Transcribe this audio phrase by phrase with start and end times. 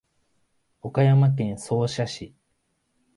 [0.81, 2.33] 岡山県総社市